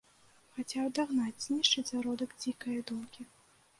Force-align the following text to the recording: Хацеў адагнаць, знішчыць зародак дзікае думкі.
Хацеў 0.55 0.87
адагнаць, 0.91 1.43
знішчыць 1.47 1.85
зародак 1.93 2.35
дзікае 2.41 2.79
думкі. 2.93 3.21